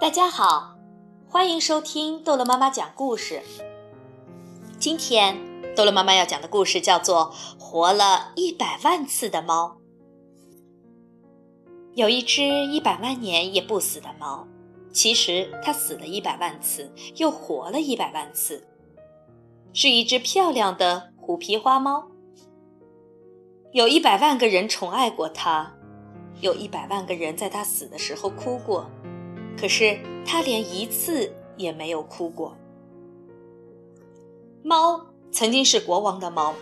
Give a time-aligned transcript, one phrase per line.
[0.00, 0.76] 大家好，
[1.28, 3.42] 欢迎收听逗乐妈妈讲故事。
[4.78, 5.38] 今天
[5.74, 7.32] 逗乐妈妈要讲的故事叫做
[7.62, 9.78] 《活了一百万次的猫》。
[11.94, 14.46] 有一只一百万年也不死的猫，
[14.92, 18.66] 其实它死了一百万次，又活了一百万次，
[19.72, 22.08] 是一只漂亮的虎皮花猫。
[23.72, 25.72] 有一百万个人宠爱过它，
[26.40, 28.90] 有一百万个人在它死的时候哭过。
[29.56, 32.56] 可是他连一次也没有哭过。
[34.62, 36.54] 猫曾经是国王的猫，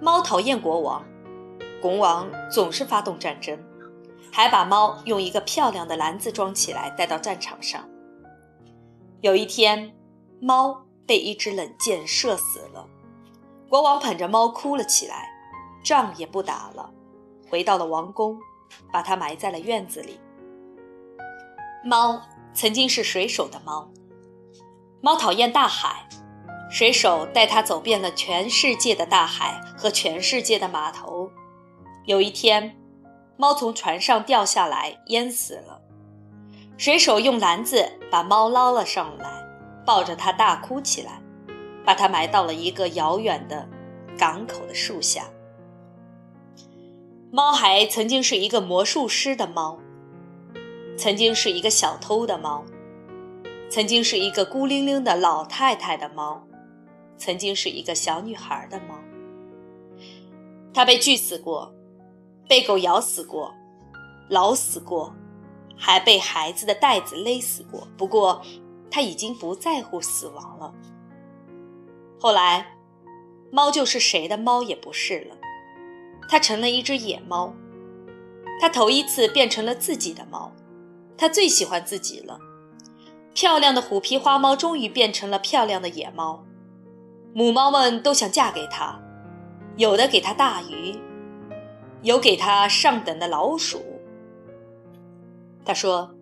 [0.00, 1.04] 猫讨厌国王，
[1.80, 3.58] 国王总是发动战争，
[4.32, 7.88] 还把猫用一个漂亮的篮子装起来带到战场上。
[9.20, 9.94] 有一天，
[10.40, 12.86] 猫被一支冷箭射死了，
[13.68, 15.28] 国王捧着猫哭了起来，
[15.82, 16.90] 仗也不打了，
[17.48, 18.38] 回到了王宫，
[18.92, 20.18] 把它埋在了院子里。
[21.88, 22.20] 猫
[22.52, 23.90] 曾经是水手的猫。
[25.00, 26.06] 猫讨厌大海，
[26.70, 31.30] 水手带它走遍了全世界的大海和全世界的码头。
[32.04, 32.76] 有一天，
[33.38, 35.80] 猫从船上掉下来，淹死了。
[36.76, 39.26] 水手用篮子把猫捞了上来，
[39.86, 41.22] 抱着它大哭起来，
[41.86, 43.66] 把它埋到了一个遥远的
[44.18, 45.24] 港口的树下。
[47.32, 49.78] 猫还曾经是一个魔术师的猫。
[50.98, 52.64] 曾经是一个小偷的猫，
[53.70, 56.44] 曾经是一个孤零零的老太太的猫，
[57.16, 58.98] 曾经是一个小女孩的猫。
[60.74, 61.72] 它被锯死过，
[62.48, 63.54] 被狗咬死过，
[64.28, 65.14] 老死过，
[65.76, 67.86] 还被孩子的袋子勒死过。
[67.96, 68.42] 不过，
[68.90, 70.74] 它已经不在乎死亡了。
[72.18, 72.74] 后来，
[73.52, 75.36] 猫就是谁的猫也不是了，
[76.28, 77.54] 它成了一只野猫。
[78.60, 80.52] 它头一次变成了自己的猫。
[81.18, 82.38] 他最喜欢自己了。
[83.34, 86.44] 漂亮的虎皮花猫终于变成了漂亮的野猫，
[87.34, 88.98] 母猫们都想嫁给他，
[89.76, 90.98] 有的给他大鱼，
[92.02, 93.82] 有给他上等的老鼠。
[95.64, 96.14] 他说：“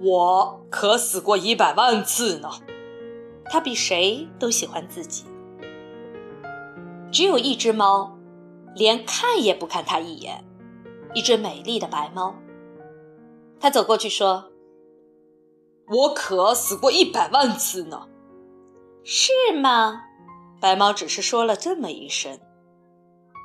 [0.00, 2.48] 我可死过一百万次呢。”
[3.50, 5.24] 他比谁都喜欢自己。
[7.10, 8.18] 只有一只猫，
[8.74, 10.44] 连看也不看他一眼，
[11.14, 12.34] 一只美丽的白猫。
[13.60, 14.52] 他走过去说
[15.90, 18.08] ：“我可死过一百万次呢。”
[19.04, 20.02] 是吗？
[20.60, 22.38] 白猫只是说了这么一声。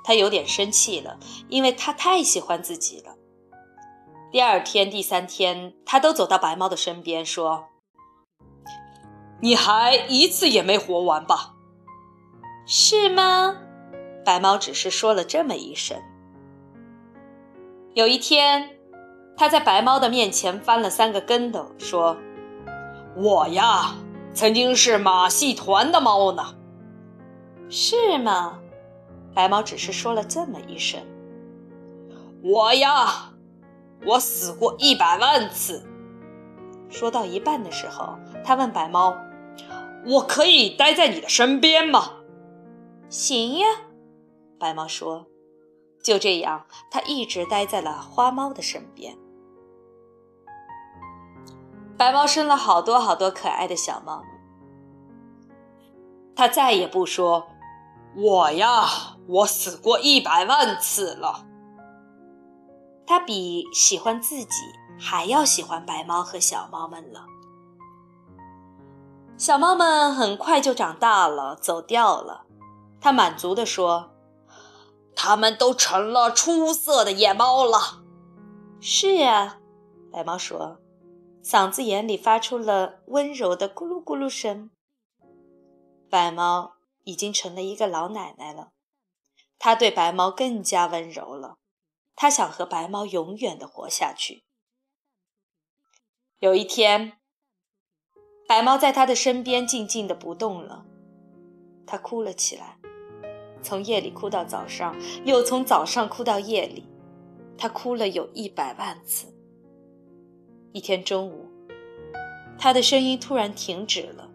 [0.03, 3.15] 他有点生气了，因为他太喜欢自己了。
[4.31, 7.69] 第二天、第三天，他都走到白猫的身边说
[9.41, 11.53] ：“你还一次也没活完吧？”
[12.67, 13.57] 是吗？
[14.25, 15.97] 白猫只是说了这么一声。
[17.93, 18.79] 有一天。
[19.35, 22.17] 他在白猫的面前翻了三个跟头，说
[23.17, 23.95] ：“我呀，
[24.33, 26.55] 曾经是马戏团的猫呢。”
[27.69, 28.59] 是吗？
[29.33, 31.01] 白猫只是说了这么一声。
[32.43, 33.33] 我呀，
[34.05, 35.83] 我死过一百万次。
[36.89, 38.15] 说到一半的时候，
[38.45, 39.17] 他问白猫
[40.05, 42.11] ：“我可以待在你的身边吗
[43.09, 43.67] ？”“行呀。”
[44.59, 45.27] 白猫说。
[46.03, 49.17] 就这样，他一直待在了花猫的身边。
[51.97, 54.23] 白猫生了好多好多可爱的小猫，
[56.35, 57.47] 它再也不说
[58.17, 58.83] “我呀，
[59.27, 61.45] 我死过一百万次了”。
[63.05, 64.57] 它比喜欢自己
[64.99, 67.25] 还要喜欢白猫和小猫们了。
[69.37, 72.45] 小猫们很快就长大了，走掉了。
[73.01, 74.11] 它满足地说
[75.15, 78.03] ：“它们都成了出色的野猫了。”
[78.79, 79.57] 是啊，
[80.11, 80.77] 白猫说。
[81.43, 84.71] 嗓子眼里发出了温柔的咕噜咕噜声。
[86.09, 88.71] 白猫已经成了一个老奶奶了，
[89.59, 91.57] 它对白猫更加温柔了。
[92.15, 94.43] 它想和白猫永远的活下去。
[96.39, 97.17] 有一天，
[98.47, 100.85] 白猫在它的身边静静的不动了，
[101.85, 102.77] 它哭了起来，
[103.61, 104.95] 从夜里哭到早上，
[105.25, 106.87] 又从早上哭到夜里，
[107.57, 109.32] 它哭了有一百万次。
[110.73, 111.45] 一天中午，
[112.57, 114.27] 他的声音突然停止了，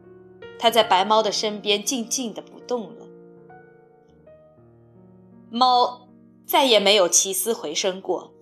[0.58, 3.06] 他在白猫的身边静静的不动了。
[5.50, 6.08] 猫
[6.46, 8.32] 再也没有起死回生过。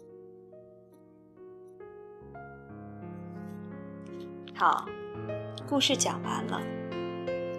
[4.55, 4.87] 好，
[5.67, 6.61] 故事讲完了，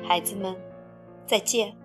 [0.07, 0.55] 孩子们，
[1.25, 1.75] 再见。